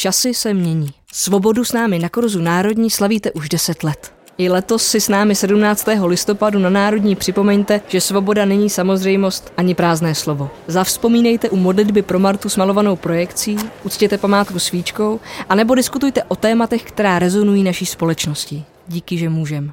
[0.00, 0.90] Časy se mění.
[1.12, 4.12] Svobodu s námi na Korzu Národní slavíte už 10 let.
[4.38, 5.86] I letos si s námi 17.
[6.04, 10.50] listopadu na Národní připomeňte, že svoboda není samozřejmost ani prázdné slovo.
[10.66, 17.18] Zavzpomínejte u modlitby pro Martu smalovanou projekcí, uctěte památku svíčkou, anebo diskutujte o tématech, která
[17.18, 18.64] rezonují naší společností.
[18.88, 19.72] Díky, že můžem.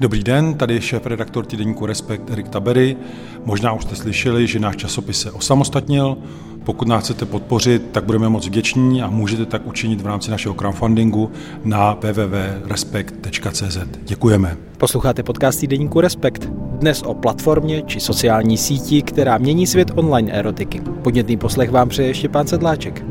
[0.00, 2.96] Dobrý den, tady je šéf redaktor týdeníku Respekt Erik Tabery.
[3.44, 6.16] Možná už jste slyšeli, že náš časopis se osamostatnil.
[6.64, 10.54] Pokud nás chcete podpořit, tak budeme moc vděční a můžete tak učinit v rámci našeho
[10.54, 11.30] crowdfundingu
[11.64, 13.78] na www.respekt.cz.
[14.04, 14.56] Děkujeme.
[14.78, 16.48] Posloucháte podcast týdeníku Respekt.
[16.78, 20.80] Dnes o platformě či sociální síti, která mění svět online erotiky.
[21.02, 23.04] Podnětný poslech vám přeje Štěpán Sedláček.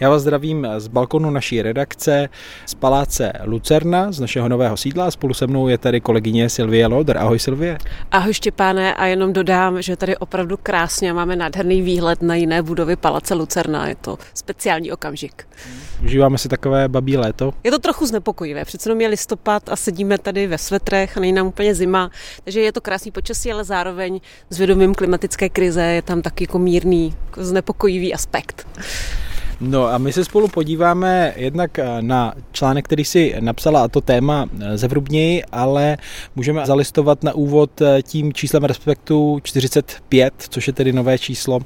[0.00, 2.28] Já vás zdravím z balkonu naší redakce
[2.66, 5.10] z paláce Lucerna, z našeho nového sídla.
[5.10, 7.18] Spolu se mnou je tady kolegyně Silvie Loder.
[7.18, 7.78] Ahoj Silvie.
[8.10, 12.96] Ahoj Štěpáne a jenom dodám, že tady opravdu krásně máme nádherný výhled na jiné budovy
[12.96, 13.88] paláce Lucerna.
[13.88, 15.48] Je to speciální okamžik.
[16.04, 17.52] Užíváme si takové babí léto.
[17.64, 18.64] Je to trochu znepokojivé.
[18.64, 22.10] Přece jenom je listopad a sedíme tady ve svetrech a není nám úplně zima.
[22.44, 26.58] Takže je to krásný počasí, ale zároveň s vědomím klimatické krize je tam taky jako
[26.58, 28.66] mírný, jako znepokojivý aspekt.
[29.60, 34.00] No a my se spolu podíváme jednak eh, na článek, který si napsala, a to
[34.00, 35.96] téma eh, zevrubněji, ale
[36.36, 41.60] můžeme zalistovat na úvod eh, tím číslem Respektu 45, což je tedy nové číslo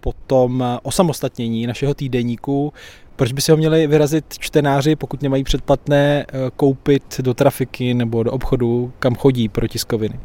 [0.00, 2.72] potom osamostatnění našeho týdeníku,
[3.16, 8.22] proč by si ho měli vyrazit čtenáři, pokud nemají předplatné, eh, koupit do trafiky nebo
[8.22, 10.20] do obchodu, kam chodí pro tiskoviny?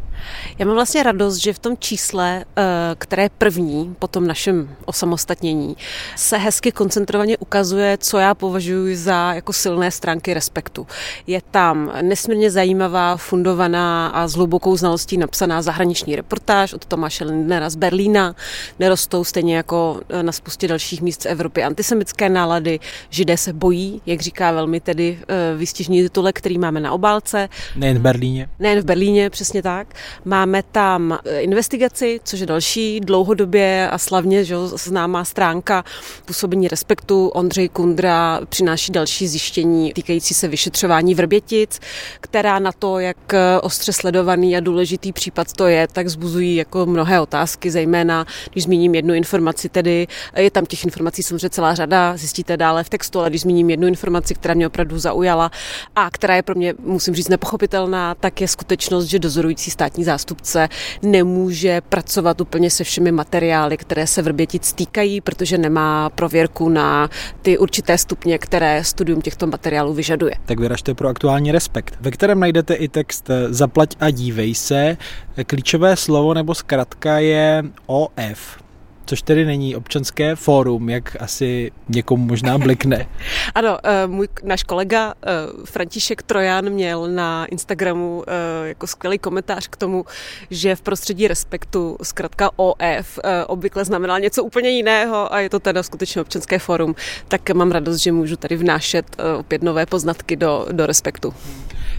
[0.59, 2.63] Já mám vlastně radost, že v tom čísle, eh,
[2.97, 5.77] které je první po tom našem osamostatnění,
[6.15, 10.87] se hezky koncentrovaně ukazuje, co já považuji za jako silné stránky respektu.
[11.27, 17.69] Je tam nesmírně zajímavá, fundovaná a s hlubokou znalostí napsaná zahraniční reportáž od Tomáše Lindnera
[17.69, 18.35] z Berlína,
[18.79, 22.76] nerostou stejně jako eh, na spoustě dalších míst z Evropy antisemické nálady,
[23.09, 27.49] židé se bojí, jak říká velmi tedy eh, výstižný titulek, který máme na obálce.
[27.75, 28.49] Nejen v Berlíně.
[28.59, 29.87] Nejen v Berlíně, přesně tak.
[30.25, 35.83] Máme tam eh, investigaci, což je další dlouhodobě a slavně že, známá stránka
[36.25, 37.27] působení respektu.
[37.27, 41.79] Ondřej Kundra přináší další zjištění týkající se vyšetřování Vrbětic,
[42.21, 46.85] která na to, jak eh, ostře sledovaný a důležitý případ to je, tak zbuzují jako
[46.85, 52.17] mnohé otázky, zejména když zmíním jednu informaci, tedy je tam těch informací samozřejmě celá řada,
[52.17, 55.51] zjistíte dále v textu, ale když zmíním jednu informaci, která mě opravdu zaujala
[55.95, 60.69] a která je pro mě, musím říct, nepochopitelná, tak je skutečnost, že dozorující státní zástupce
[61.01, 67.09] nemůže pracovat úplně se všemi materiály, které se Vrbětic týkají, protože nemá prověrku na
[67.41, 70.33] ty určité stupně, které studium těchto materiálů vyžaduje.
[70.45, 74.97] Tak vyražte pro aktuální respekt, ve kterém najdete i text Zaplať a dívej se.
[75.45, 78.66] Klíčové slovo nebo zkratka je OF
[79.07, 83.07] což tedy není občanské fórum, jak asi někomu možná blikne.
[83.55, 85.29] ano, eh, můj náš kolega eh,
[85.65, 90.05] František Trojan měl na Instagramu eh, jako skvělý komentář k tomu,
[90.51, 95.83] že v prostředí respektu zkrátka OF obvykle znamená něco úplně jiného a je to teda
[95.83, 96.95] skutečně občanské fórum,
[97.27, 99.05] tak mám radost, že můžu tady vnášet
[99.39, 101.33] opět nové poznatky do, do respektu.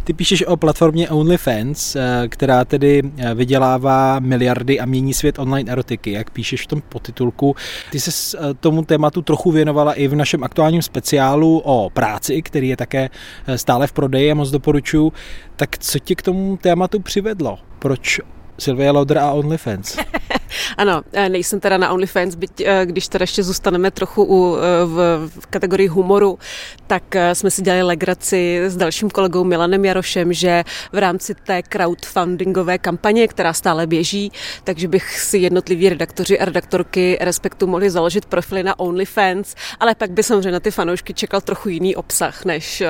[0.04, 1.96] Ty píšeš o platformě OnlyFans,
[2.28, 3.02] která tedy
[3.34, 6.12] vydělává miliardy a mění svět online erotiky.
[6.12, 7.56] Jak píšeš v tom podtitulku.
[7.90, 12.68] Ty se eh, tomu tématu trochu věnovala i v našem aktuálním speciálu o práci, který
[12.68, 13.10] je také
[13.46, 15.12] eh, stále v prodeji a moc doporučuji.
[15.56, 17.58] Tak co tě k tomu tématu přivedlo?
[17.78, 18.20] Proč
[18.58, 19.96] Sylvia Lauder a OnlyFans.
[20.76, 24.60] ano, eh, nejsem teda na OnlyFans, byť eh, když teda ještě zůstaneme trochu u, eh,
[24.84, 26.38] v, v kategorii humoru,
[26.86, 27.02] tak
[27.32, 33.28] jsme si dělali legraci s dalším kolegou Milanem Jarošem, že v rámci té crowdfundingové kampaně,
[33.28, 34.32] která stále běží,
[34.64, 40.10] takže bych si jednotliví redaktoři a redaktorky Respektu mohli založit profily na OnlyFans, ale pak
[40.10, 42.82] by samozřejmě na ty fanoušky čekal trochu jiný obsah, než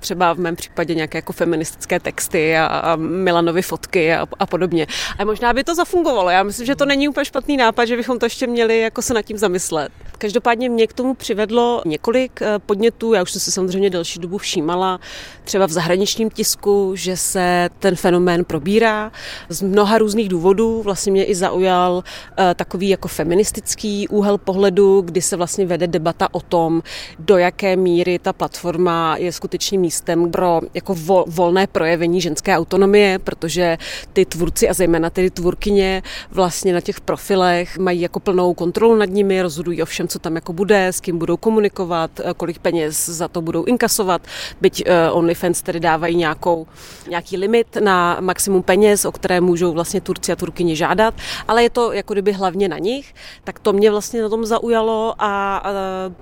[0.00, 4.86] třeba v mém případě nějaké jako feministické texty a, a Milanovi fotky a, a podobně.
[5.18, 6.30] A možná by to zafungovalo.
[6.30, 9.14] Já myslím, že to není úplně špatný nápad, že bychom to ještě měli jako se
[9.14, 9.92] nad tím zamyslet.
[10.18, 14.38] Každopádně mě k tomu přivedlo několik eh, podnětů, já už jsem se samozřejmě delší dobu
[14.38, 15.00] všímala,
[15.44, 19.12] třeba v zahraničním tisku, že se ten fenomén probírá
[19.48, 20.82] z mnoha různých důvodů.
[20.82, 22.04] Vlastně mě i zaujal
[22.38, 26.82] eh, takový jako feministický úhel pohledu, kdy se vlastně vede debata o tom,
[27.18, 30.96] do jaké míry ta platforma je skutečným místem pro jako
[31.26, 33.78] volné projevení ženské autonomie, protože
[34.12, 39.04] ty tvůrci a zejména tedy tvůrkyně vlastně na těch profilech mají jako plnou kontrolu nad
[39.04, 43.28] nimi, rozhodují o všem, co tam jako bude, s kým budou komunikovat, kolik peněz za
[43.28, 44.22] to budou inkasovat,
[44.60, 46.66] byť OnlyFans tedy dávají nějakou,
[47.08, 51.14] nějaký limit na maximum peněz, o které můžou vlastně Turci a Turkyni žádat,
[51.48, 53.14] ale je to jako kdyby hlavně na nich,
[53.44, 55.62] tak to mě vlastně na tom zaujalo a,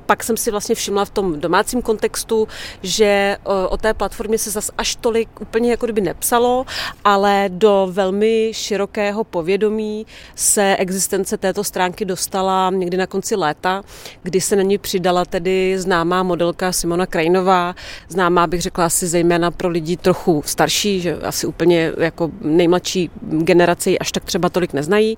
[0.06, 2.48] pak jsem si vlastně všimla v tom domácím kontextu,
[2.82, 3.36] že
[3.68, 6.66] o té platformě se zas až tolik úplně jako kdyby nepsalo,
[7.04, 8.71] ale do velmi širokého
[9.24, 13.82] povědomí se existence této stránky dostala někdy na konci léta,
[14.22, 17.74] kdy se na ní přidala tedy známá modelka Simona Krajinová,
[18.08, 23.98] známá bych řekla asi zejména pro lidi trochu starší, že asi úplně jako nejmladší generaci
[23.98, 25.16] až tak třeba tolik neznají.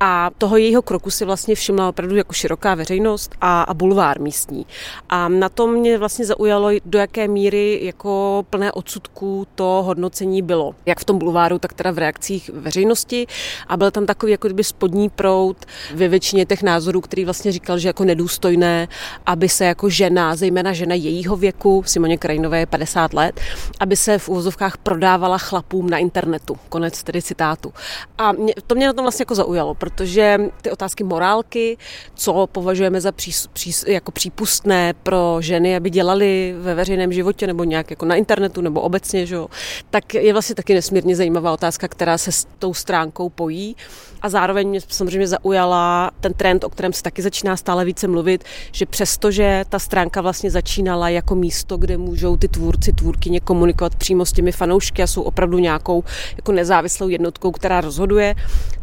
[0.00, 4.66] A toho jejího kroku si vlastně všimla opravdu jako široká veřejnost a, a bulvár místní.
[5.08, 10.74] A na to mě vlastně zaujalo, do jaké míry jako plné odsudků to hodnocení bylo.
[10.86, 13.26] Jak v tom bulváru, tak teda v reakcích veřejnosti.
[13.68, 17.78] A byl tam takový jako kdyby spodní prout ve většině těch názorů, který vlastně říkal,
[17.78, 18.88] že jako nedůstojné,
[19.26, 23.40] aby se jako žena, zejména žena jejího věku, Simoně Krajinové je 50 let,
[23.80, 26.56] aby se v úvozovkách prodávala chlapům na internetu.
[26.68, 27.72] Konec tedy citátu.
[28.18, 31.76] A mě, to mě na tom vlastně jako zaujalo, protože ty otázky morálky,
[32.14, 37.64] co považujeme za pří, pří, jako přípustné pro ženy, aby dělali ve veřejném životě nebo
[37.64, 39.48] nějak jako na internetu nebo obecně, že jo,
[39.90, 43.76] tak je vlastně taky nesmírně zajímavá otázka, která se s tou stránkou pojí.
[44.22, 48.44] A zároveň mě samozřejmě zaujala ten trend, o kterém se taky začíná stále více mluvit,
[48.72, 54.26] že přestože ta stránka vlastně začínala jako místo, kde můžou ty tvůrci, tvůrkyně komunikovat přímo
[54.26, 56.04] s těmi fanoušky a jsou opravdu nějakou
[56.36, 58.34] jako nezávislou jednotkou, která rozhoduje,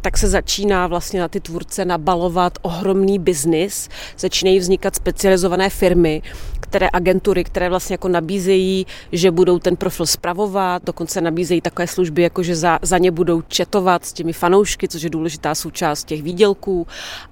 [0.01, 6.22] tak se začíná vlastně na ty tvůrce nabalovat ohromný biznis, začínají vznikat specializované firmy,
[6.60, 12.22] které agentury, které vlastně jako nabízejí, že budou ten profil spravovat, dokonce nabízejí takové služby,
[12.22, 16.24] jako že za, za ně budou četovat s těmi fanoušky, což je důležitá součást těch
[16.24, 16.88] výdělků.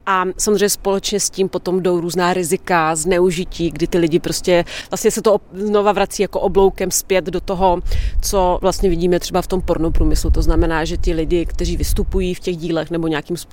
[0.06, 5.12] A samozřejmě společně s tím potom jdou různá rizika, zneužití, kdy ty lidi prostě vlastně
[5.12, 7.80] se to znova vrací jako obloukem zpět do toho,
[8.22, 10.30] co vlastně vidíme třeba v tom pornoprůmyslu.
[10.30, 13.53] To znamená, že ti lidi, kteří vystupují v těch dílech nebo nějakým způsobem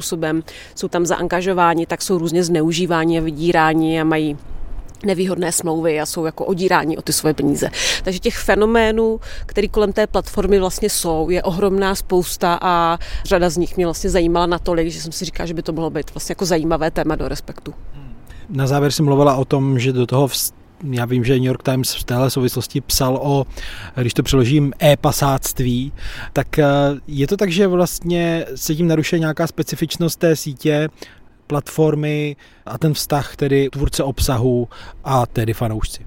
[0.74, 4.36] jsou tam zaangažováni, tak jsou různě zneužíváni a vydíráni a mají
[5.04, 7.68] nevýhodné smlouvy a jsou jako odírání o ty svoje peníze.
[8.04, 13.56] Takže těch fenoménů, které kolem té platformy vlastně jsou, je ohromná spousta a řada z
[13.56, 16.32] nich mě vlastně zajímala natolik, že jsem si říkala, že by to mohlo být vlastně
[16.32, 17.74] jako zajímavé téma do respektu.
[18.48, 20.28] Na závěr jsem mluvila o tom, že do toho
[20.82, 23.46] já vím, že New York Times v téhle souvislosti psal o,
[23.96, 25.92] když to přeložím, e-pasáctví,
[26.32, 26.66] tak eh,
[27.06, 30.88] je to tak, že vlastně se tím narušuje nějaká specifičnost té sítě,
[31.50, 32.36] platformy
[32.66, 34.68] a ten vztah tedy tvůrce obsahu
[35.04, 36.06] a tedy fanoušci.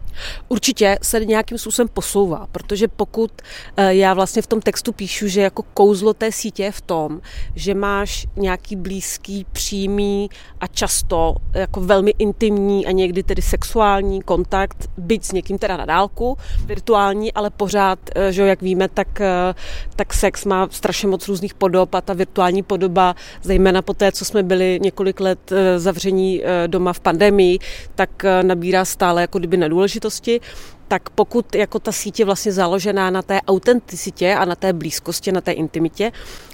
[0.49, 3.31] Určitě se nějakým způsobem posouvá, protože pokud
[3.77, 7.21] eh, já vlastně v tom textu píšu, že jako kouzlo té sítě je v tom,
[7.55, 10.29] že máš nějaký blízký, přímý
[10.59, 15.85] a často jako velmi intimní a někdy tedy sexuální kontakt, byť s někým teda na
[15.85, 19.55] dálku, virtuální, ale pořád, eh, že jak víme, tak, eh,
[19.95, 24.25] tak sex má strašně moc různých podob a ta virtuální podoba, zejména po té, co
[24.25, 25.32] jsme byli několik let
[25.77, 27.59] zavření doma v pandemii,
[27.95, 30.39] tak nabírá stále jako kdyby nedůležitost záležitosti,
[30.87, 35.31] tak pokud jako ta síť je vlastně založená na té autenticitě a na té blízkosti,
[35.31, 36.11] na té intimitě,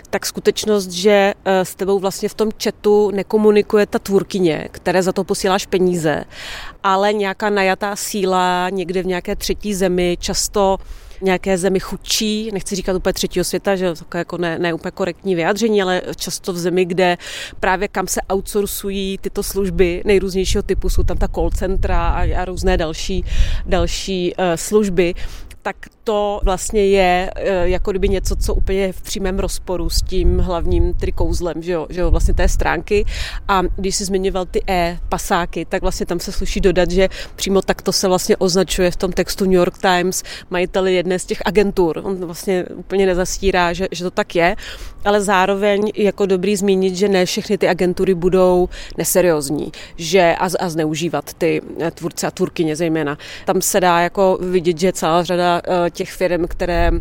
[0.10, 5.12] tak skutečnost, že eh, s tebou vlastně v tom chatu nekomunikuje ta tvůrkyně, které za
[5.12, 6.24] to posíláš peníze,
[6.84, 10.78] ale nějaká najatá síla někde v nějaké třetí zemi, často
[11.22, 15.36] nějaké zemi chudší, nechci říkat úplně třetího světa, že to jako ne, ne úplně korektní
[15.36, 17.18] vyjádření, ale často v zemi, kde
[17.60, 22.46] právě kam se outsourcují tyto služby nejrůznějšího typu, jsou tam ta call centra a, a
[22.46, 23.26] různé další,
[23.66, 25.14] další uh, služby,
[25.62, 25.76] tak
[26.10, 30.40] to vlastně je eh, jako kdyby něco, co úplně je v přímém rozporu s tím
[30.40, 33.06] hlavním tedy kouzlem, že jo, že jo, vlastně té stránky.
[33.48, 37.92] A když si zmiňoval ty e-pasáky, tak vlastně tam se sluší dodat, že přímo takto
[37.92, 42.02] se vlastně označuje v tom textu New York Times majiteli jedné z těch agentur.
[42.04, 44.56] On vlastně úplně nezastírá, že, že to tak je,
[45.06, 50.70] ale zároveň jako dobrý zmínit, že ne všechny ty agentury budou neseriózní že a, a
[50.70, 53.18] zneužívat ty eh, tvůrce a tvůrkyně zejména.
[53.46, 56.92] Tam se dá jako vidět, že celá řada eh, těch firm, které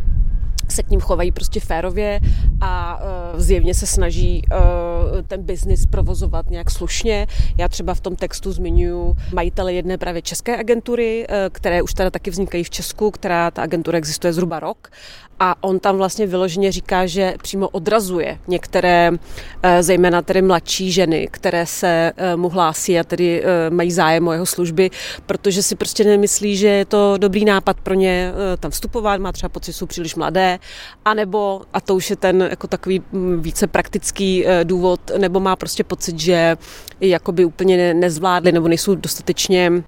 [0.69, 2.21] se k ním chovají prostě férově
[2.61, 7.26] a uh, zjevně se snaží uh, ten biznis provozovat nějak slušně.
[7.59, 12.11] Já třeba v tom textu zmiňuji majitele jedné právě české agentury, uh, které už teda
[12.11, 14.90] taky vznikají v Česku, která ta agentura existuje zhruba rok
[15.40, 19.11] a on tam vlastně vyloženě říká, že přímo odrazuje některé,
[19.62, 24.28] eh, zejména tedy mladší ženy, které se eh, mu hlásí a tedy eh, mají zájem
[24.28, 24.90] o jeho služby,
[25.26, 29.49] protože si prostě nemyslí, že je to dobrý nápad pro ně tam vstupovat, má třeba
[29.49, 30.59] pocit, že jsou příliš mladé,
[31.04, 35.85] anebo, a to už je ten jako takový mm, více praktický důvod, nebo má prostě
[35.85, 36.57] pocit, že
[37.00, 39.83] jakoby úplně nezvládli nebo nejsou dostatečně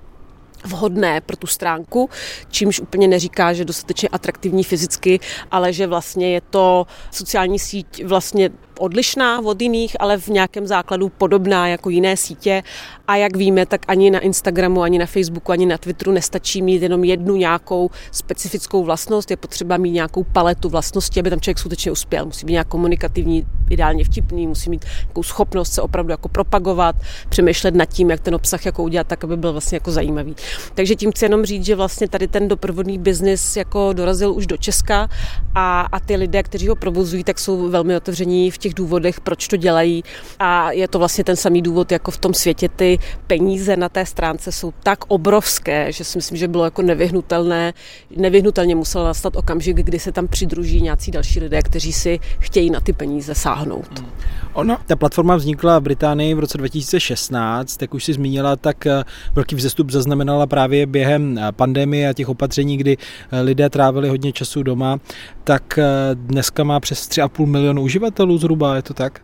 [0.65, 2.11] vhodné pro tu stránku,
[2.51, 8.51] čímž úplně neříká, že dostatečně atraktivní fyzicky, ale že vlastně je to sociální síť vlastně
[8.81, 12.63] odlišná od jiných, ale v nějakém základu podobná jako jiné sítě.
[13.09, 16.83] A jak víme, tak ani na Instagramu, ani na Facebooku, ani na Twitteru nestačí mít
[16.83, 19.31] jenom jednu nějakou specifickou vlastnost.
[19.31, 22.27] Je potřeba mít nějakou paletu vlastností, aby tam člověk skutečně uspěl.
[22.27, 26.97] Musí být nějak komunikativní, ideálně vtipný, musí mít nějakou schopnost se opravdu jako propagovat,
[27.29, 30.37] přemýšlet nad tím, jak ten obsah jako udělat tak, aby byl vlastně jako zajímavý.
[30.75, 34.57] Takže tím chci jenom říct, že vlastně tady ten doprovodný biznis jako dorazil už do
[34.57, 35.09] Česka
[35.55, 39.21] a, a ty lidé, kteří ho provozují, tak jsou velmi otevření v těch těch důvodech,
[39.21, 40.05] proč to dělají.
[40.39, 44.07] A je to vlastně ten samý důvod, jako v tom světě ty peníze na té
[44.07, 47.73] stránce jsou tak obrovské, že si myslím, že bylo jako nevyhnutelné.
[48.17, 52.81] Nevyhnutelně musel nastat okamžik, kdy se tam přidruží nějací další lidé, kteří si chtějí na
[52.81, 53.99] ty peníze sáhnout.
[53.99, 54.11] Hmm.
[54.53, 59.05] Ona, ta platforma vznikla v Británii v roce 2016, jak už si zmínila, tak eh,
[59.35, 62.97] velký vzestup zaznamenala právě během eh, pandemie a těch opatření, kdy
[63.33, 64.99] eh, lidé trávili hodně času doma,
[65.45, 65.79] tak
[66.15, 69.21] dneska má přes 3,5 milionu uživatelů zhruba, je to tak?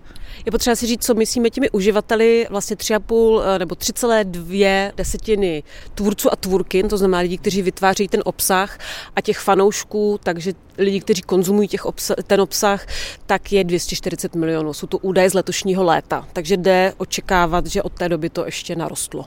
[0.47, 5.63] Je potřeba si říct, co myslíme těmi uživateli, vlastně 3,5 eh, nebo 3,2 desetiny
[5.95, 8.79] tvůrců a tvůrkin, to znamená lidi, kteří vytváří ten obsah
[9.17, 12.87] a těch fanoušků, takže lidi, kteří konzumují těch obsah, ten obsah,
[13.27, 14.73] tak je 240 milionů.
[14.73, 18.77] Jsou to údaje z letošního léta, takže jde očekávat, že od té doby to ještě
[18.77, 19.25] narostlo.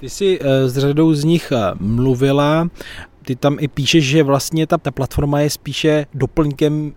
[0.00, 2.68] Ty jsi eh, s řadou z nich eh, mluvila,
[3.24, 6.92] ty tam i píšeš, že vlastně ta, ta platforma je spíše doplňkem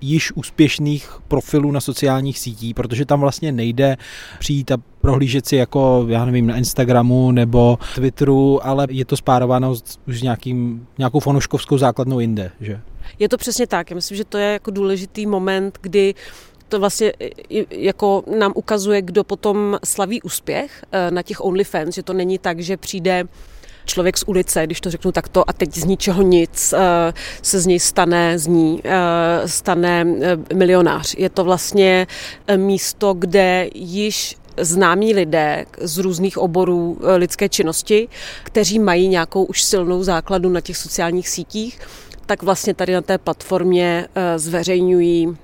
[0.00, 3.96] již úspěšných profilů na sociálních sítích, protože tam vlastně nejde
[4.38, 9.74] přijít a prohlížet si jako, já nevím, na Instagramu nebo Twitteru, ale je to spárováno
[9.74, 12.80] s už nějakým, nějakou fanouškovskou základnou jinde, že?
[13.18, 13.90] Je to přesně tak.
[13.90, 16.14] Já myslím, že to je jako důležitý moment, kdy
[16.68, 17.12] to vlastně
[17.70, 22.60] jako nám ukazuje, kdo potom slaví úspěch eh, na těch OnlyFans, že to není tak,
[22.60, 23.24] že přijde
[23.88, 27.66] člověk z ulice, když to řeknu takto, a teď z ničeho nic eh, se z
[27.66, 31.14] něj stane, z ní eh, stane eh, milionář.
[31.18, 32.06] Je to vlastně
[32.56, 38.08] místo, kde již známí lidé z různých oborů lidské činnosti,
[38.42, 41.78] kteří mají nějakou už silnou základu na těch sociálních sítích,
[42.26, 45.36] tak vlastně tady na té platformě zveřejňují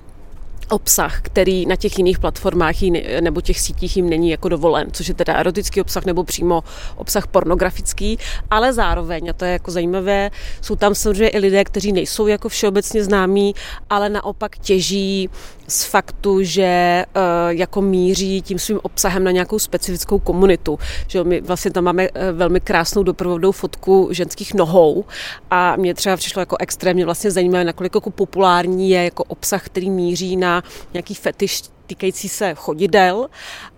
[0.69, 2.75] obsah, který na těch jiných platformách
[3.21, 6.63] nebo těch sítích jim není jako dovolen, což je teda erotický obsah nebo přímo
[6.95, 8.17] obsah pornografický,
[8.49, 10.31] ale zároveň, a to je jako zajímavé,
[10.61, 13.55] jsou tam samozřejmě i lidé, kteří nejsou jako všeobecně známí,
[13.89, 15.29] ale naopak těží
[15.67, 20.79] z faktu, že uh, jako míří tím svým obsahem na nějakou specifickou komunitu.
[21.07, 25.05] Že my vlastně tam máme uh, velmi krásnou doprovodnou fotku ženských nohou
[25.51, 29.89] a mě třeba přišlo jako extrémně vlastně zajímavé, nakolik jako populární je jako obsah, který
[29.89, 33.27] míří na nějaký fetiš týkající se chodidel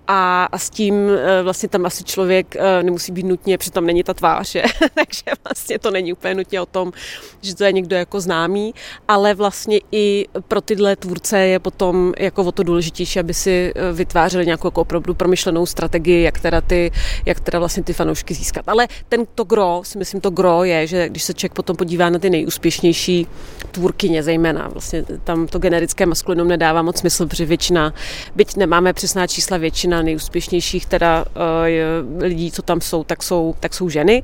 [0.07, 4.13] a, s tím e, vlastně tam asi člověk e, nemusí být nutně, přitom není ta
[4.13, 4.63] tvář, je.
[4.93, 6.93] takže vlastně to není úplně nutně o tom,
[7.41, 8.73] že to je někdo jako známý,
[9.07, 13.91] ale vlastně i pro tyhle tvůrce je potom jako o to důležitější, aby si e,
[13.91, 16.91] vytvářeli nějakou jako opravdu promyšlenou strategii, jak teda, ty,
[17.25, 18.63] jak teda vlastně ty fanoušky získat.
[18.67, 22.09] Ale ten to gro, si myslím, to gro je, že když se člověk potom podívá
[22.09, 23.27] na ty nejúspěšnější
[23.71, 27.93] tvůrkyně zejména, vlastně tam to generické maskulinum nedává moc smysl, protože většina,
[28.35, 33.55] byť nemáme přesná čísla, většina většina nejúspěšnějších teda uh, lidí, co tam jsou, tak jsou,
[33.59, 34.23] tak jsou ženy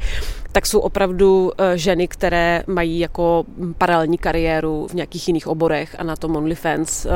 [0.51, 3.45] tak jsou opravdu uh, ženy, které mají jako
[3.77, 7.11] paralelní kariéru v nějakých jiných oborech a na tom OnlyFans uh,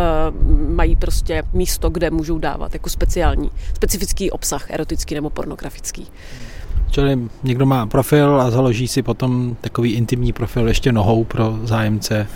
[0.75, 6.07] mají prostě místo, kde můžou dávat jako speciální, specifický obsah, erotický nebo pornografický.
[6.91, 12.27] Čili někdo má profil a založí si potom takový intimní profil ještě nohou pro zájemce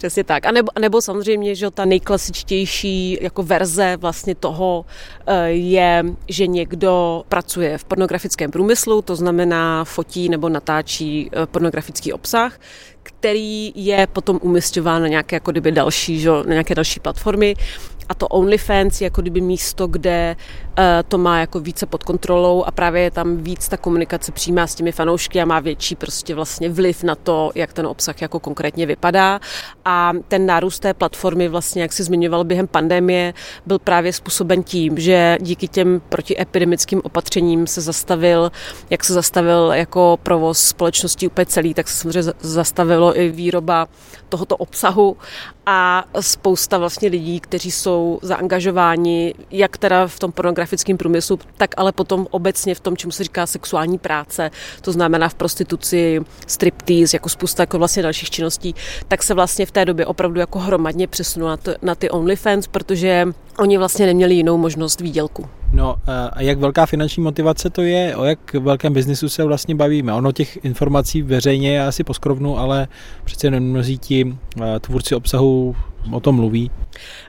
[0.00, 0.46] Přesně tak.
[0.46, 4.84] A nebo, nebo samozřejmě, že ta nejklasičtější jako verze vlastně toho
[5.26, 12.12] eh, je, že někdo pracuje v pornografickém průmyslu, to znamená fotí nebo natáčí eh, pornografický
[12.12, 12.60] obsah,
[13.02, 17.54] který je potom umistován na nějaké jako kdyby další, že, na nějaké další platformy
[18.10, 20.36] a to OnlyFans je jako kdyby místo, kde
[20.78, 24.66] eh, to má jako více pod kontrolou a právě je tam víc ta komunikace přímá
[24.66, 28.40] s těmi fanoušky a má větší prostě vlastně vliv na to, jak ten obsah jako
[28.40, 29.40] konkrétně vypadá.
[29.84, 33.34] A ten nárůst té platformy vlastně, jak si zmiňoval během pandemie,
[33.66, 38.52] byl právě způsoben tím, že díky těm protiepidemickým opatřením se zastavil,
[38.90, 43.88] jak se zastavil jako provoz společnosti úplně celý, tak se samozřejmě zastavilo i výroba
[44.28, 45.16] tohoto obsahu
[45.72, 51.92] a spousta vlastně lidí, kteří jsou zaangažováni, jak teda v tom pornografickém průmyslu, tak ale
[51.92, 54.50] potom obecně v tom, čemu se říká sexuální práce,
[54.80, 58.74] to znamená v prostituci, striptease, jako spousta jako vlastně dalších činností,
[59.08, 63.26] tak se vlastně v té době opravdu jako hromadně přesunula na ty OnlyFans, protože
[63.58, 65.59] oni vlastně neměli jinou možnost výdělku.
[65.72, 68.16] No a jak velká finanční motivace to je?
[68.16, 70.12] O jak velkém biznisu se vlastně bavíme?
[70.12, 72.88] Ono těch informací veřejně je asi poskrovnu, ale
[73.24, 74.36] přece jen mnozí ti
[74.80, 75.76] tvůrci obsahu
[76.12, 76.70] o tom mluví.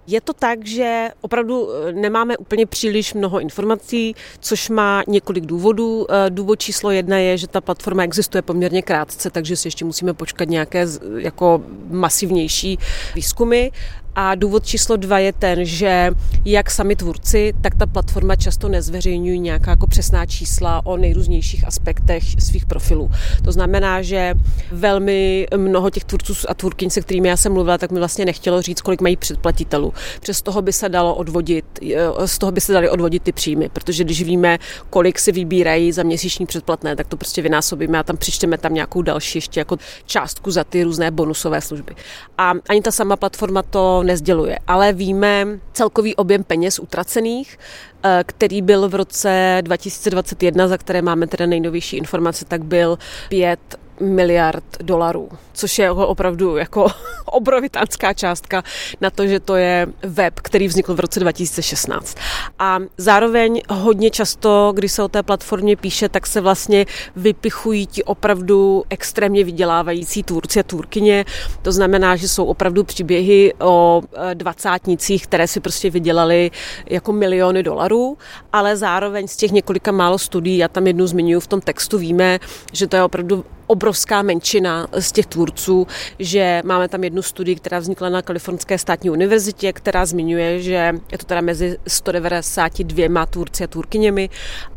[0.08, 6.08] Je to tak, že opravdu e, nemáme úplně příliš mnoho informací, což má několik důvodů.
[6.12, 10.14] E, důvod číslo jedna je, že ta platforma existuje poměrně krátce, takže si ještě musíme
[10.14, 12.78] počkat nějaké jako masivnější
[13.16, 13.70] výzkumy.
[14.16, 16.12] A důvod číslo dva je ten, že
[16.46, 22.24] jak sami tvůrci, tak ta platforma často nezveřejňují nějaká jako přesná čísla o nejrůznějších aspektech
[22.40, 23.12] svých profilů.
[23.44, 24.34] To znamená, že
[24.72, 28.62] velmi mnoho těch tvůrců a tvůrkyň, se kterými já jsem mluvila, tak mi vlastně nechtělo
[28.62, 29.94] říct, kolik mají předplatitelů.
[30.20, 31.66] Přes toho by se dalo odvodit,
[31.96, 34.58] eh, z toho by se dali odvodit ty příjmy, protože když víme,
[34.90, 39.02] kolik si vybírají za měsíční předplatné, tak to prostě vynásobíme a tam přičteme tam nějakou
[39.02, 41.96] další ještě jako částku za ty různé bonusové služby.
[42.38, 47.60] A ani ta sama platforma to nezděluje, ale víme celkový objem peněz utracených,
[48.04, 52.98] eh, který byl v roce 2021, za které máme teda nejnovější informace, tak byl
[53.30, 53.60] 5
[54.02, 56.88] miliard dolarů, což je opravdu jako
[57.26, 58.64] obrovitánská částka
[59.02, 62.18] na to, že to je web, který vznikl v roce 2016.
[62.60, 68.04] A zároveň hodně často, když se o té platformě píše, tak se vlastně vypichují ti
[68.04, 71.26] opravdu extrémně vydělávající tvůrci a tvůrkyně.
[71.62, 76.52] To znamená, že jsou opravdu příběhy o e, dvacátnicích, které si prostě vydělali
[76.86, 78.18] jako miliony dolarů,
[78.54, 82.40] ale zároveň z těch několika málo studií, já tam jednu zmiňuji v tom textu, víme,
[82.74, 83.46] že to je opravdu
[83.92, 85.88] obrovská menšina z těch tvůrců,
[86.20, 91.18] že máme tam jednu studii, která vznikla na Kalifornské státní univerzitě, která zmiňuje, že je
[91.18, 94.30] to teda mezi 192 tvůrci a tvůrkyněmi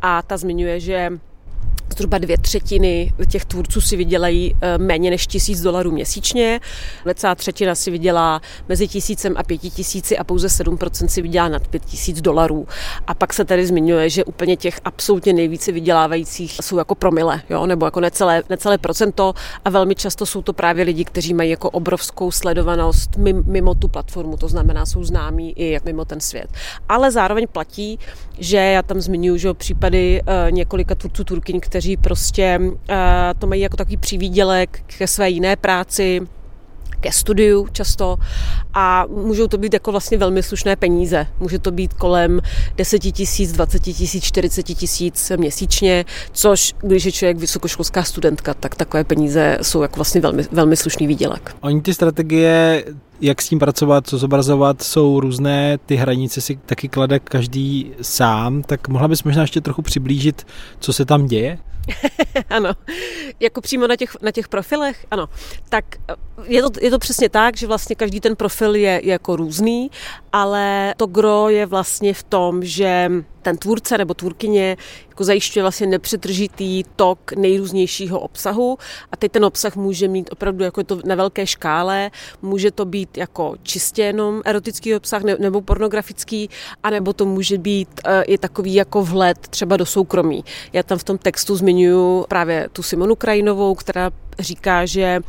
[0.03, 1.13] a ta zmiňuje, že
[1.93, 6.61] zhruba dvě třetiny těch tvůrců si vydělají eh, méně než tisíc dolarů měsíčně,
[7.15, 11.69] celá třetina si vydělá mezi tisícem a pěti tisíci a pouze 7% si vydělá nad
[11.69, 12.67] pět tisíc dolarů.
[13.07, 17.67] A pak se tady zmiňuje, že úplně těch absolutně nejvíce vydělávajících jsou jako promile, jo?
[17.67, 21.71] nebo jako necelé, necelé procento a velmi často jsou to právě lidi, kteří mají jako
[21.71, 26.49] obrovskou sledovanost mimo tu platformu, to znamená, jsou známí i jak mimo ten svět.
[26.89, 27.99] Ale zároveň platí,
[28.39, 32.77] že já tam zmiňuji, že případy uh, několika tvůrců Turkyň, kteří prostě uh,
[33.39, 36.21] to mají jako takový přivídělek ke své jiné práci,
[37.01, 38.17] ke studiu často
[38.75, 41.27] a můžou to být jako vlastně velmi slušné peníze.
[41.41, 42.41] Může to být kolem
[42.77, 49.05] 10 tisíc, 20 tisíc, 40 tisíc měsíčně, což když je člověk vysokoškolská studentka, tak takové
[49.05, 51.57] peníze jsou jako vlastně velmi, velmi slušný výdělek.
[51.61, 52.85] Oni ty strategie
[53.21, 58.63] jak s tím pracovat, co zobrazovat, jsou různé, ty hranice si taky klade každý sám,
[58.63, 60.47] tak mohla bys možná ještě trochu přiblížit,
[60.81, 61.59] co se tam děje?
[62.51, 62.73] ano,
[63.41, 65.29] jako přímo na těch, na těch profilech, ano.
[65.69, 65.85] Tak
[66.45, 69.91] je to, je to přesně tak, že vlastně každý ten profil je, je jako různý,
[70.33, 73.11] ale to gro je vlastně v tom, že
[73.45, 74.77] ten tvůrce nebo tvůrkyně
[75.09, 78.79] jako zajišťuje vlastně nepřetržitý tok nejrůznějšího obsahu
[79.13, 82.11] a teď ten obsah může mít opravdu jako je to na velké škále,
[82.43, 86.51] může to být jako čistě jenom erotický obsah nebo pornografický,
[86.83, 90.45] anebo to může být uh, i takový jako vhled třeba do soukromí.
[90.73, 95.21] Já tam v tom textu zmiňuji právě tu Simonu Krajinovou, která říká, že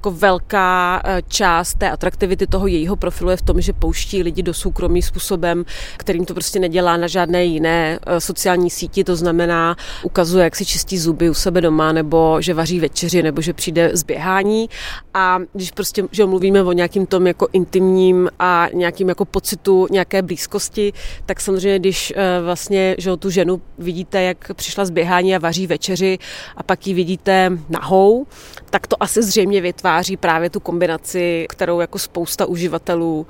[0.00, 4.42] jako velká eh, část té atraktivity toho jejího profilu je v tom, že pouští lidi
[4.42, 5.64] do soukromí způsobem,
[5.96, 10.64] kterým to prostě nedělá na žádné jiné eh, sociální síti, to znamená ukazuje, jak si
[10.66, 14.68] čistí zuby u sebe doma, nebo že vaří večeři, nebo že přijde z běhání.
[15.14, 20.22] A když prostě, že mluvíme o nějakým tom jako intimním a nějakým jako pocitu nějaké
[20.22, 20.92] blízkosti,
[21.26, 25.66] tak samozřejmě, když eh, vlastně, že tu ženu vidíte, jak přišla z běhání a vaří
[25.66, 26.18] večeři
[26.56, 28.26] a pak ji vidíte nahou,
[28.70, 33.26] tak to asi zřejmě vytváří právě tu kombinaci, kterou jako spousta uživatelů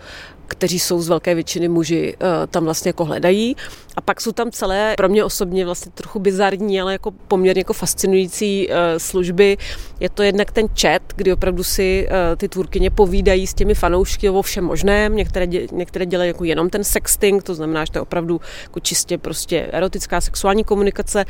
[0.51, 2.17] kteří jsou z velké většiny muži,
[2.51, 3.57] tam vlastně jako hledají.
[3.97, 7.73] A pak jsou tam celé, pro mě osobně vlastně trochu bizarní, ale jako poměrně jako
[7.73, 9.57] fascinující služby.
[10.01, 14.43] Je to jednak ten chat, kdy opravdu si ty tvůrkyně povídají s těmi fanoušky o
[14.43, 15.17] všem možném.
[15.17, 19.19] Některé, některé dělají jako jenom ten sexting, to znamená, že to je opravdu jako čistě
[19.19, 21.25] prostě erotická sexuální komunikace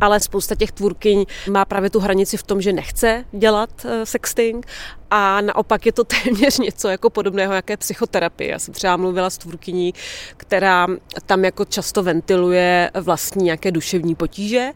[0.00, 4.66] ale spousta těch tvůrkyň má právě tu hranici v tom, že nechce dělat eh, sexting
[5.10, 8.50] a naopak je to téměř něco jako podobného, jaké psychoterapie.
[8.50, 9.94] Já jsem třeba mluvila s tvůrkyní,
[10.36, 10.86] která
[11.26, 14.72] tam jako často ventiluje vlastní nějaké duševní potíže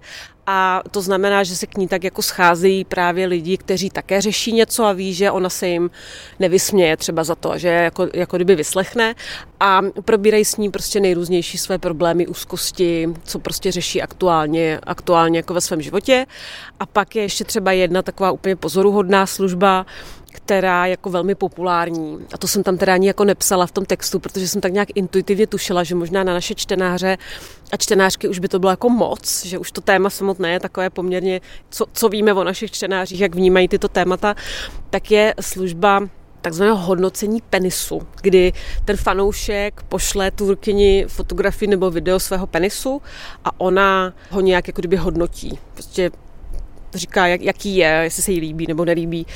[0.46, 4.52] a to znamená, že se k ní tak jako scházejí právě lidi, kteří také řeší
[4.52, 5.90] něco a ví, že ona se jim
[6.38, 9.14] nevysměje třeba za to, že jako, jako kdyby vyslechne
[9.60, 15.54] a probírají s ní prostě nejrůznější své problémy, úzkosti, co prostě řeší aktuálně, aktuálně jako
[15.54, 16.26] ve svém životě.
[16.80, 19.86] A pak je ještě třeba jedna taková úplně pozoruhodná služba,
[20.34, 22.18] která je jako velmi populární.
[22.34, 24.88] A to jsem tam teda ani jako nepsala v tom textu, protože jsem tak nějak
[24.94, 27.18] intuitivně tušila, že možná na naše čtenáře
[27.72, 30.90] a čtenářky už by to bylo jako moc, že už to téma samotné je takové
[30.90, 34.34] poměrně, co, co víme o našich čtenářích, jak vnímají tyto témata,
[34.90, 36.08] tak je služba
[36.40, 38.52] takzvaného hodnocení penisu, kdy
[38.84, 43.02] ten fanoušek pošle tvůrkyni fotografii nebo video svého penisu
[43.44, 45.58] a ona ho nějak jako kdyby hodnotí.
[45.74, 46.10] Prostě
[46.94, 49.26] říká, jak, jaký je, jestli se jí líbí nebo nelíbí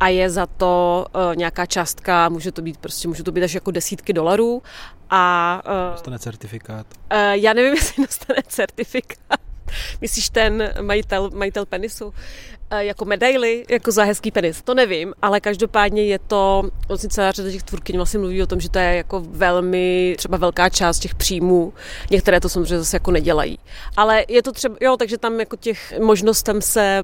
[0.00, 3.54] a je za to uh, nějaká částka, může to být prostě, může to být až
[3.54, 4.62] jako desítky dolarů
[5.10, 5.62] a...
[5.66, 6.86] Uh, dostane certifikát.
[7.12, 9.40] Uh, já nevím, jestli dostane certifikát.
[10.00, 12.14] Myslíš ten majitel, majitel penisu?
[12.70, 17.32] Eh, jako medaily, jako za hezký penis, to nevím, ale každopádně je to, vlastně celá
[17.32, 20.98] řada těch tvůrkyň vlastně mluví o tom, že to je jako velmi, třeba velká část
[20.98, 21.72] těch příjmů,
[22.10, 23.58] některé to samozřejmě zase jako nedělají.
[23.96, 27.02] Ale je to třeba, jo, takže tam jako těch možnostem se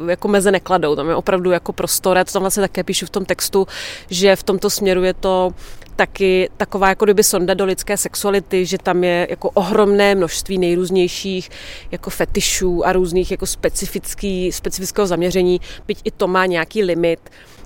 [0.00, 3.06] uh, jako meze nekladou, tam je opravdu jako prostor, já to tam vlastně také píšu
[3.06, 3.66] v tom textu,
[4.10, 5.50] že v tomto směru je to
[5.96, 11.50] taky taková jako kdyby sonda do lidské sexuality, že tam je jako ohromné množství nejrůznějších
[11.90, 17.20] jako fetišů a různých jako specifický, specifického zaměření, byť i to má nějaký limit.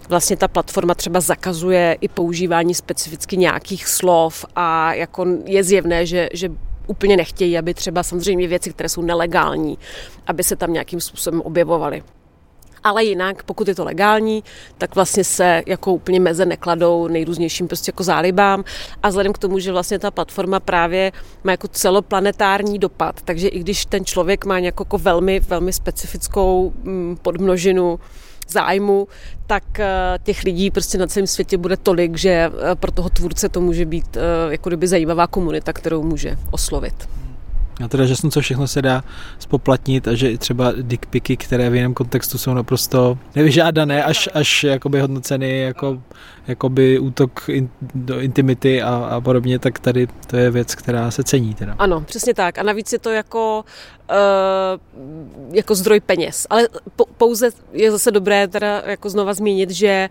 [0.09, 6.29] Vlastně ta platforma třeba zakazuje i používání specificky nějakých slov a jako je zjevné, že,
[6.33, 6.51] že
[6.87, 9.79] úplně nechtějí, aby třeba samozřejmě věci, které jsou nelegální,
[10.27, 12.03] aby se tam nějakým způsobem objevovaly
[12.85, 14.45] ale jinak, pokud je to legální,
[14.79, 18.65] tak vlastně se jako úplně meze nekladou nejrůznějším prostě jako zálibám
[19.03, 21.13] a vzhledem k tomu, že vlastně ta platforma právě
[21.45, 26.73] má jako celoplanetární dopad, takže i když ten člověk má nějakou jako velmi, velmi specifickou
[26.83, 28.01] mm, podmnožinu
[28.49, 29.09] zájmu,
[29.47, 33.49] tak eh, těch lidí prostě na celém světě bude tolik, že eh, pro toho tvůrce
[33.49, 34.21] to může být eh,
[34.53, 37.09] jako kdyby zajímavá komunita, kterou může oslovit.
[37.85, 39.05] A teda, že co všechno se dá
[39.39, 44.65] spoplatnit a že i třeba dickpiky, které v jiném kontextu jsou naprosto nevyžádané, až, až
[44.65, 45.99] jakoby hodnoceny jako
[46.49, 51.25] jakoby útok in, do intimity a, a podobně, tak tady to je věc, která se
[51.25, 51.55] cení.
[51.55, 51.75] Teda.
[51.79, 52.59] Ano, přesně tak.
[52.59, 53.65] A navíc je to jako,
[54.11, 56.47] uh, jako zdroj peněz.
[56.51, 56.69] Ale
[57.17, 60.09] pouze je zase dobré teda jako znova zmínit, že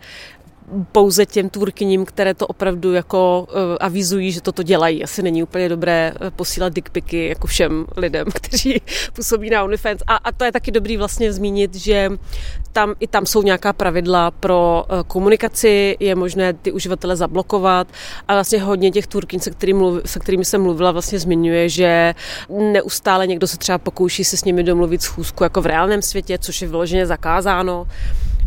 [0.92, 5.04] pouze těm tvůrkyním, které to opravdu jako uh, avizují, že toto dělají.
[5.04, 8.82] Asi není úplně dobré uh, posílat dickpiky jako všem lidem, kteří
[9.14, 10.02] působí na OnlyFans.
[10.08, 12.10] A, a to je taky dobrý vlastně zmínit, že
[12.72, 17.88] tam i tam jsou nějaká pravidla pro uh, komunikaci, je možné ty uživatele zablokovat
[18.28, 19.74] a vlastně hodně těch tvůrkyň, se, který
[20.06, 22.16] se kterými jsem mluvila, vlastně zmiňuje, že
[22.50, 26.62] neustále někdo se třeba pokouší se s nimi domluvit schůzku jako v reálném světě, což
[26.62, 27.88] je vyloženě zakázáno.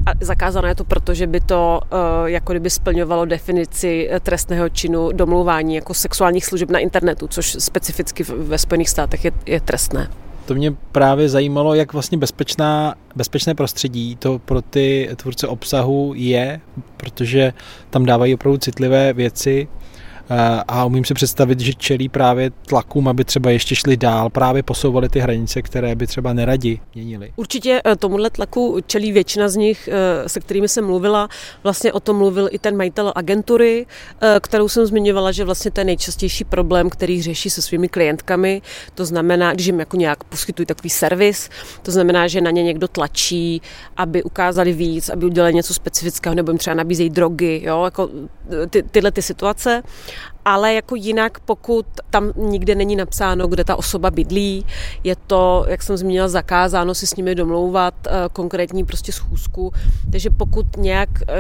[0.07, 4.69] A zakázané je to proto, že by to uh, jako kdyby splňovalo definici eh, trestného
[4.69, 10.11] činu domlouvání jako sexuálních služeb na internetu, což specificky ve Spojených státech je, je trestné.
[10.47, 16.61] To mě právě zajímalo, jak vlastně bezpečná, bezpečné prostředí to pro ty tvůrce obsahu je,
[16.97, 17.53] protože
[17.91, 19.96] tam dávají opravdu citlivé věci Eh,
[20.69, 25.09] a umím si představit, že čelí právě tlakům, aby třeba ještě šli dál, právě posouvali
[25.09, 27.33] ty hranice, které by třeba neradi měnili.
[27.37, 31.29] Určitě eh, tomuhle tlaku čelí většina z nich, eh, se kterými jsem mluvila.
[31.63, 33.87] Vlastně o tom mluvil i ten majitel agentury,
[34.41, 38.63] kterou jsem zmiňovala, že vlastně to je nejčastější problém, který řeší se svými klientkami.
[38.95, 41.49] To znamená, když jim jako nějak poskytují takový servis,
[41.83, 43.63] to znamená, že na ně někdo tlačí,
[43.97, 48.09] aby ukázali víc, aby udělali něco specifického, nebo jim třeba nabízejí drogy, jo, jako
[48.71, 49.83] ty, tyhle ty situace
[50.45, 54.67] ale jako jinak, pokud tam nikde není napsáno, kde ta osoba bydlí,
[55.05, 59.73] je to, jak jsem zmínila, zakázáno si s nimi domlouvat eh, konkrétní prostě schůzku,
[60.13, 61.35] takže pokud nějak eh,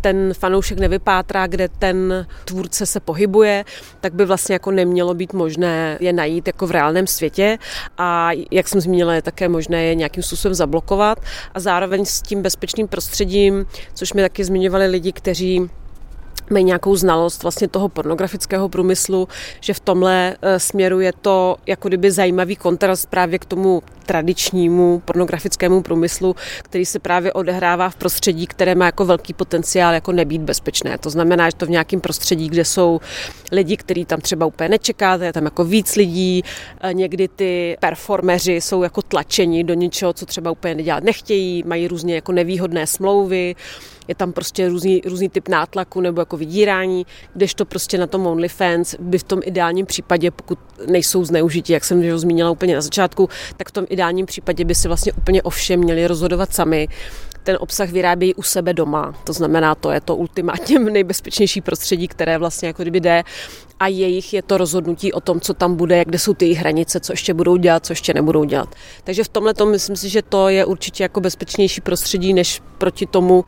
[0.00, 3.64] ten fanoušek nevypátrá, kde ten tvůrce se pohybuje,
[4.00, 7.58] tak by vlastně jako nemělo být možné je najít jako v reálném světě.
[7.98, 11.18] A jak jsem zmínila, je také možné je nějakým způsobem zablokovat.
[11.54, 15.70] A zároveň s tím bezpečným prostředím, což mi taky zmiňovali lidi, kteří
[16.50, 19.28] mají nějakou znalost vlastně toho pornografického průmyslu,
[19.60, 25.02] že v tomhle eh, směru je to jako kdyby zajímavý kontrast právě k tomu tradičnímu
[25.04, 30.42] pornografickému průmyslu, který se právě odehrává v prostředí, které má jako velký potenciál jako nebýt
[30.42, 30.98] bezpečné.
[30.98, 33.00] To znamená, že to v nějakém prostředí, kde jsou
[33.52, 36.42] lidi, kteří tam třeba úplně nečekáte, je tam jako víc lidí,
[36.80, 41.88] eh, někdy ty performeři jsou jako tlačeni do něčeho, co třeba úplně nedělat nechtějí, mají
[41.88, 43.56] různě jako nevýhodné smlouvy,
[44.08, 48.94] je tam prostě různý, různý typ nátlaku nebo jako vydírání, kdežto prostě na tom OnlyFans
[48.98, 53.28] by v tom ideálním případě, pokud nejsou zneužití, jak jsem ho zmínila úplně na začátku,
[53.56, 56.88] tak v tom ideálním případě by si vlastně úplně o všem měli rozhodovat sami
[57.42, 59.14] ten obsah vyrábějí u sebe doma.
[59.24, 63.22] To znamená, to je to ultimátně nejbezpečnější prostředí, které vlastně jako kdyby jde
[63.80, 67.00] a jejich je to rozhodnutí o tom, co tam bude, kde jsou ty jejich hranice,
[67.00, 68.74] co ještě budou dělat, co ještě nebudou dělat.
[69.04, 73.06] Takže v tomhle tom myslím si, že to je určitě jako bezpečnější prostředí, než proti
[73.06, 73.44] tomu,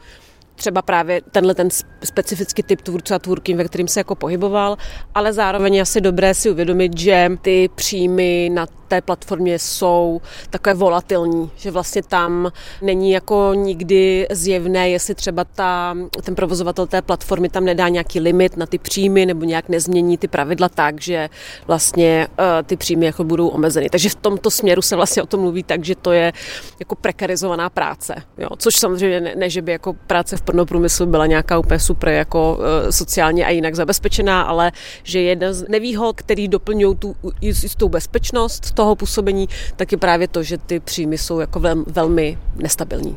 [0.55, 1.69] třeba právě tenhle ten
[2.05, 4.77] specifický typ tvůrců a tvůrky, ve kterým se jako pohyboval,
[5.15, 11.51] ale zároveň asi dobré si uvědomit, že ty příjmy na té platformě jsou takové volatilní,
[11.57, 17.65] že vlastně tam není jako nikdy zjevné, jestli třeba ta, ten provozovatel té platformy tam
[17.65, 21.29] nedá nějaký limit na ty příjmy nebo nějak nezmění ty pravidla tak, že
[21.67, 23.89] vlastně uh, ty příjmy jako budou omezeny.
[23.91, 26.33] Takže v tomto směru se vlastně o tom mluví tak, že to je
[26.79, 28.15] jako prekarizovaná práce.
[28.39, 28.49] Jo?
[28.57, 32.57] Což samozřejmě ne, ne, že by jako práce v pornoprůmyslu byla nějaká úplně super jako
[32.59, 38.73] uh, sociálně a jinak zabezpečená, ale že jedna z nevýhod, který doplňují tu jistou bezpečnost
[38.73, 43.17] toho působení, tak je právě to, že ty příjmy jsou jako vel, velmi nestabilní.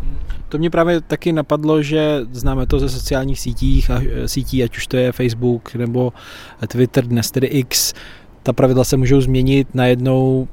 [0.49, 4.77] To mě právě taky napadlo, že známe to ze sociálních sítích a e, sítí, ať
[4.77, 6.13] už to je Facebook nebo
[6.67, 7.93] Twitter, dnes tedy X.
[8.43, 10.47] Ta pravidla se můžou změnit najednou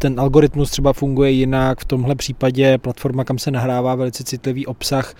[0.00, 5.14] ten algoritmus třeba funguje jinak, v tomhle případě platforma, kam se nahrává velice citlivý obsah,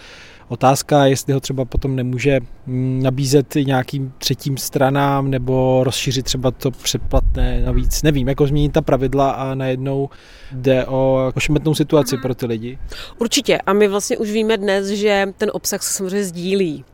[0.50, 6.70] Otázka, jestli ho třeba potom nemůže mm, nabízet nějakým třetím stranám nebo rozšířit třeba to
[6.70, 8.02] předplatné navíc.
[8.02, 10.10] Nevím, jako změnit ta pravidla a najednou
[10.52, 12.78] jde o ošemetnou situaci pro ty lidi.
[13.18, 13.58] Určitě.
[13.58, 16.84] A my vlastně už víme dnes, že ten obsah se samozřejmě sdílí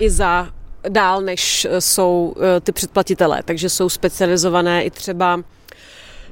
[0.00, 0.48] i za
[0.88, 3.42] dál, než jsou eh, ty předplatitelé.
[3.44, 5.40] Takže jsou specializované i třeba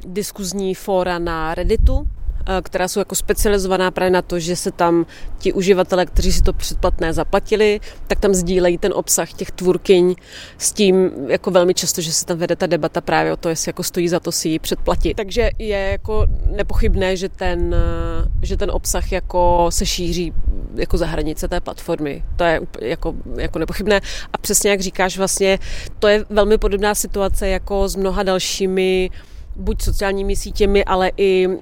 [0.07, 2.24] diskuzní fóra na Redditu, Eh,
[2.63, 5.07] která jsou jako specializovaná právě na to, že se tam
[5.39, 10.15] ti uživatelé, kteří si to předplatné zaplatili, tak tam sdílejí ten obsah těch tvůrkyň
[10.59, 13.69] s tím jako velmi často, že se tam vede ta debata právě o to, jestli
[13.69, 15.17] jako stojí za to si ji předplatit.
[15.17, 16.27] Takže je jako
[16.57, 20.33] nepochybné, že ten, eh, že ten obsah jako se šíří
[20.75, 22.25] jako za hranice té platformy.
[22.37, 24.01] To je jako, jako nepochybné.
[24.33, 25.59] A přesně jak říkáš, vlastně
[25.99, 29.11] to je velmi podobná situace jako s mnoha dalšími
[29.57, 31.55] buď sociálními sítěmi, ale i uh,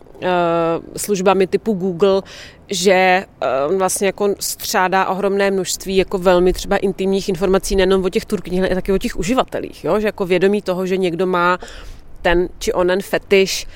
[0.97, 2.23] službami typu Google,
[2.71, 3.25] že
[3.69, 8.61] uh, vlastně jako střádá ohromné množství jako velmi třeba intimních informací nejenom o těch turkních,
[8.61, 10.01] ale taky o těch uživatelích, jo?
[10.01, 11.59] že jako vědomí toho, že někdo má
[12.23, 13.67] ten či onen fetiš,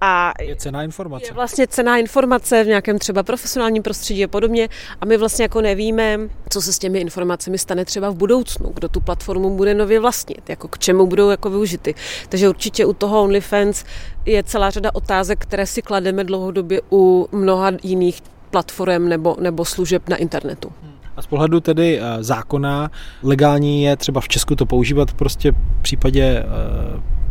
[0.00, 1.26] a je cená informace.
[1.26, 4.68] Je vlastně cená informace v nějakém třeba profesionálním prostředí a podobně.
[5.00, 8.88] A my vlastně jako nevíme, co se s těmi informacemi stane třeba v budoucnu, kdo
[8.88, 11.94] tu platformu bude nově vlastnit, jako k čemu budou jako využity.
[12.28, 13.84] Takže určitě u toho OnlyFans
[14.26, 20.08] je celá řada otázek, které si klademe dlouhodobě u mnoha jiných platform nebo, nebo služeb
[20.08, 20.72] na internetu.
[21.16, 22.90] A z pohledu tedy eh, zákona
[23.22, 26.44] legální je třeba v Česku to používat prostě v případě eh,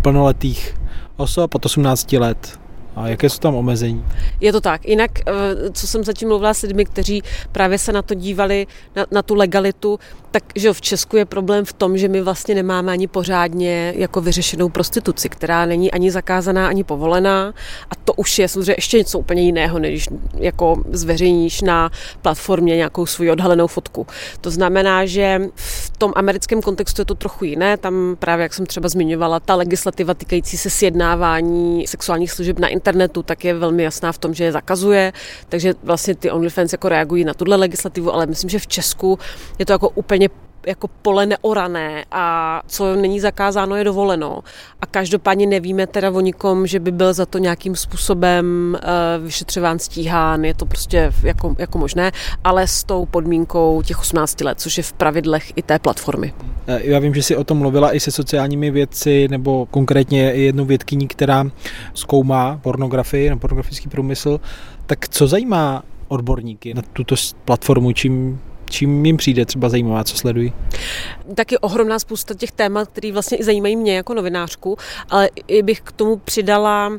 [0.01, 0.77] plnoletých
[1.17, 2.59] osob od 18 let.
[2.97, 4.05] A jaké jsou tam omezení?
[4.41, 4.85] Je to tak.
[4.85, 5.31] Jinak, eh,
[5.71, 9.35] co jsem zatím mluvila s lidmi, kteří právě se na to dívali, na, na tu
[9.35, 9.99] legalitu,
[10.31, 14.21] tak že v Česku je problém v tom, že my vlastně nemáme ani pořádně jako
[14.21, 17.53] vyřešenou prostituci, která není ani zakázaná, ani povolená.
[17.89, 23.05] A to už je samozřejmě ještě něco úplně jiného, než jako zveřejníš na platformě nějakou
[23.05, 24.07] svoji odhalenou fotku.
[24.41, 27.77] To znamená, že v tom americkém kontextu je to trochu jiné.
[27.77, 33.23] Tam právě, jak jsem třeba zmiňovala, ta legislativa týkající se sjednávání sexuálních služeb na internetu,
[33.23, 35.13] tak je velmi jasná v tom, že je zakazuje.
[35.49, 39.19] Takže vlastně ty OnlyFans jako reagují na tuhle legislativu, ale myslím, že v Česku
[39.59, 40.29] je to jako úplně
[40.67, 44.39] jako pole neorané a co není zakázáno, je dovoleno.
[44.81, 49.79] A každopádně nevíme teda o nikom, že by byl za to nějakým způsobem uh, vyšetřován,
[49.79, 52.11] stíhán, je to prostě jako, jako možné,
[52.43, 56.33] ale s tou podmínkou těch 18 let, což je v pravidlech i té platformy.
[56.67, 60.65] Eh, já vím, že si o tom mluvila i se sociálními vědci, nebo konkrétně jednou
[60.65, 61.45] vědkyní, která
[61.93, 64.39] zkoumá pornografii, na pornografický průmysl.
[64.85, 70.53] Tak co zajímá odborníky na tuto platformu, čím čím jim přijde třeba zajímavá, co sledují?
[71.35, 74.77] Taky ohromná spousta těch témat, které vlastně i zajímají mě jako novinářku,
[75.09, 76.91] ale i bych k tomu přidala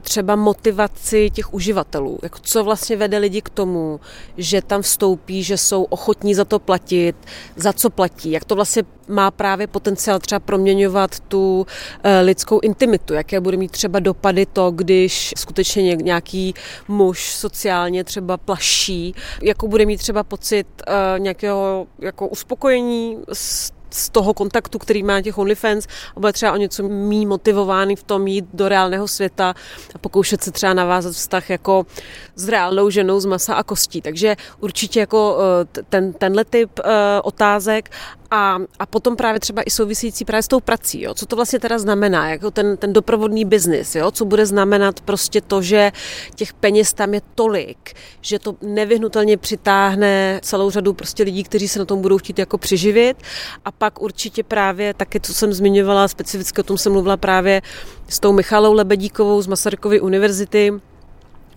[0.00, 2.18] třeba motivaci těch uživatelů.
[2.22, 4.00] Jako co vlastně vede lidi k tomu,
[4.36, 7.16] že tam vstoupí, že jsou ochotní za to platit,
[7.56, 11.66] za co platí, jak to vlastně má právě potenciál třeba proměňovat tu
[12.02, 16.54] eh, lidskou intimitu, jaké bude mít třeba dopady to, když skutečně nějaký
[16.88, 24.08] muž sociálně třeba plaší, jako bude mít třeba pocit uh, nějakého jako uspokojení z z
[24.10, 28.26] toho kontaktu, který má těch OnlyFans a bude třeba o něco mý motivovaný v tom
[28.26, 29.54] jít do reálného světa
[29.94, 31.86] a pokoušet se třeba navázat vztah jako
[32.34, 34.02] s reálnou ženou z masa a kostí.
[34.02, 35.38] Takže určitě jako
[35.78, 37.90] eh, ten, tenhle typ eh, otázek
[38.34, 41.14] a, a potom právě třeba i souvisící právě s tou prací, jo?
[41.14, 44.10] co to vlastně teda znamená, jako ten, ten doprovodný biznis, jo?
[44.10, 45.92] co bude znamenat prostě to, že
[46.34, 51.78] těch peněz tam je tolik, že to nevyhnutelně přitáhne celou řadu prostě lidí, kteří se
[51.78, 53.16] na tom budou chtít jako přiživit
[53.64, 57.62] a pak určitě právě taky, co jsem zmiňovala, specificky o tom jsem mluvila právě
[58.08, 60.72] s tou Michalou Lebedíkovou z Masarykovy univerzity,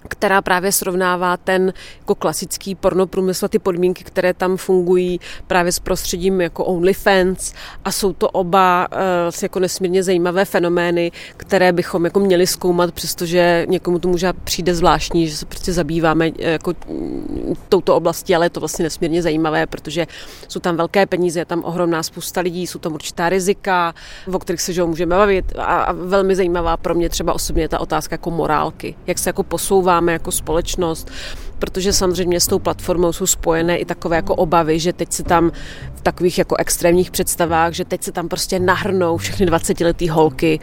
[0.08, 5.80] která právě srovnává ten jako klasický pornoprůmysl a ty podmínky, které tam fungují právě s
[5.80, 7.54] prostředím jako OnlyFans.
[7.86, 8.98] A jsou to oba uh,
[9.42, 15.28] jako nesmírně zajímavé fenomény, které bychom jako měli zkoumat, přestože někomu to může přijde zvláštní,
[15.28, 19.66] že se prostě zabýváme eh, jako mm, touto oblastí, ale je to vlastně nesmírně zajímavé,
[19.66, 20.08] protože
[20.48, 23.94] jsou tam velké peníze, je tam ohromná spousta lidí, jsou tam určitá rizika,
[24.34, 25.54] o kterých se že můžeme bavit.
[25.58, 29.44] A, velmi zajímavá pro mě třeba osobně je ta otázka jako morálky, jak se jako
[29.44, 31.12] posouvá máme jako společnost,
[31.60, 35.52] protože samozřejmě s tou platformou jsou spojené i takové jako obavy, že teď se tam
[35.96, 40.60] v takových jako extrémních představách, že teď se tam prostě nahrnou všechny 20-letý holky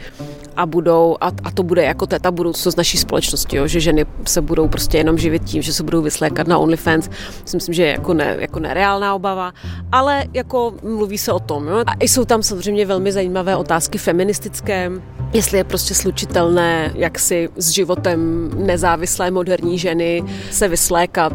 [0.55, 4.41] a budou, a, a to bude jako ta budoucnost naší společnosti, jo, že ženy se
[4.41, 7.09] budou prostě jenom živit tím, že se budou vyslékat na OnlyFans.
[7.53, 9.53] Myslím, že je jako, ne, jako nereálná obava,
[9.91, 11.67] ale jako mluví se o tom.
[11.67, 11.83] Jo.
[11.87, 14.91] A jsou tam samozřejmě velmi zajímavé otázky feministické,
[15.33, 20.84] jestli je prostě slučitelné, jak si s životem nezávislé moderní ženy se vyslékat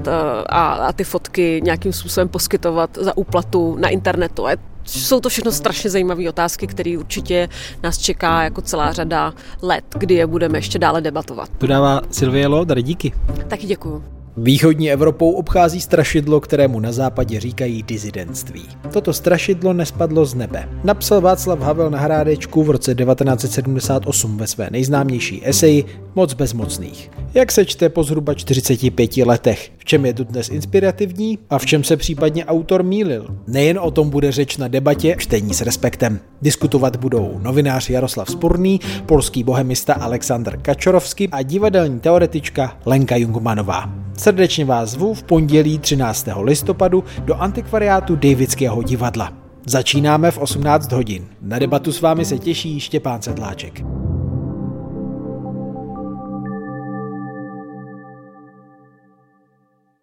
[0.07, 0.11] eh,
[0.49, 4.47] a, a ty fotky nějakým způsobem poskytovat za úplatu na internetu.
[4.47, 4.51] A
[4.85, 7.49] jsou to všechno strašně zajímavé otázky, které určitě
[7.83, 11.49] nás čeká jako celá řada let, kdy je budeme ještě dále debatovat.
[11.59, 13.13] To dává Silvie Lodar, díky.
[13.49, 14.20] Taky děkuju.
[14.43, 18.63] Východní Evropou obchází strašidlo, kterému na západě říkají dizidentství.
[18.93, 20.69] Toto strašidlo nespadlo z nebe.
[20.85, 27.11] Napsal Václav Havel na Hrádečku v roce 1978 ve své nejznámější eseji Moc bezmocných.
[27.35, 29.73] Jak se čte po zhruba 45 letech?
[29.79, 33.27] V čem je tu dnes inspirativní a v čem se případně autor mýlil?
[33.47, 36.21] Nejen o tom bude řeč na debatě čtení s respektem.
[36.43, 44.01] Diskutovat budou novinář Jaroslav Spurný, polský bohemista Aleksandr Kačorovský a divadelní teoretička Lenka Jungmanová.
[44.31, 46.29] Srdečně vás zvu v pondělí 13.
[46.43, 49.33] listopadu do antikvariátu Davidského divadla.
[49.67, 51.27] Začínáme v 18 hodin.
[51.43, 53.83] Na debatu s vámi se těší Štěpán Sedláček.